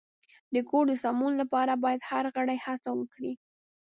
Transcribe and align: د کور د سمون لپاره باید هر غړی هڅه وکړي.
د 0.53 0.55
کور 0.69 0.83
د 0.89 0.93
سمون 1.03 1.33
لپاره 1.41 1.73
باید 1.83 2.01
هر 2.09 2.25
غړی 2.35 2.57
هڅه 2.65 2.89
وکړي. 2.99 3.33